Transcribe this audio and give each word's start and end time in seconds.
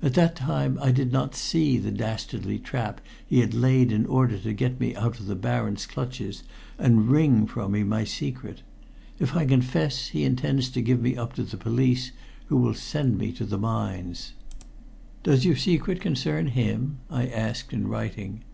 At 0.00 0.14
that 0.14 0.34
time 0.34 0.78
I 0.80 0.90
did 0.90 1.12
not 1.12 1.34
see 1.34 1.76
the 1.76 1.90
dastardly 1.90 2.58
trap 2.58 3.02
he 3.26 3.40
had 3.40 3.52
laid 3.52 3.92
in 3.92 4.06
order 4.06 4.38
to 4.38 4.54
get 4.54 4.80
me 4.80 4.96
out 4.96 5.20
of 5.20 5.26
the 5.26 5.34
Baron's 5.34 5.84
clutches 5.84 6.42
and 6.78 7.08
wring 7.10 7.46
from 7.46 7.72
me 7.72 7.82
my 7.84 8.04
secret. 8.04 8.62
If 9.18 9.36
I 9.36 9.44
confess, 9.44 10.06
he 10.08 10.24
intends 10.24 10.70
to 10.70 10.80
give 10.80 11.02
me 11.02 11.18
up 11.18 11.34
to 11.34 11.42
the 11.42 11.58
police, 11.58 12.12
who 12.46 12.56
will 12.56 12.72
send 12.72 13.18
me 13.18 13.30
to 13.32 13.44
the 13.44 13.58
mines." 13.58 14.32
"Does 15.22 15.44
your 15.44 15.56
secret 15.56 16.00
concern 16.00 16.46
him?" 16.46 17.00
I 17.10 17.26
asked 17.26 17.74
in 17.74 17.88
writing. 17.88 18.44